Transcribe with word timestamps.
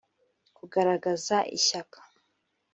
kugaragaza 0.57 1.37
ishyaka 1.57 1.99